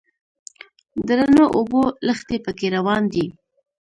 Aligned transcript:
د 1.05 1.07
رڼو 1.19 1.45
اوبو 1.57 1.81
لښتي 2.07 2.37
په 2.45 2.51
کې 2.57 2.67
روان 2.77 3.03
دي. 3.13 3.25